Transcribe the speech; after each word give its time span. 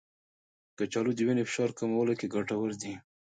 کچالو 0.77 1.11
د 1.15 1.19
وینې 1.27 1.43
فشار 1.49 1.69
کمولو 1.79 2.13
کې 2.19 2.27
ګټور 2.35 2.69
دی. 2.81 2.93